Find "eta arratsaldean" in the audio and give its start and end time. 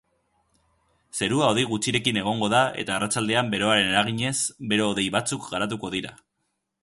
2.85-3.51